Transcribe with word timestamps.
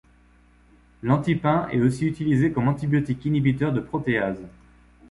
L'antipain 1.03 1.67
est 1.71 1.79
aussi 1.79 2.07
utilisé 2.07 2.51
comme 2.51 2.67
antibiotique 2.67 3.23
inhibiteur 3.23 3.71
de 3.71 3.79
protéase. 3.81 4.41